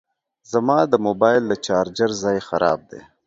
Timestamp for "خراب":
2.47-2.79